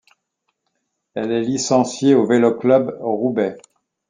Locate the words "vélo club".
2.25-2.97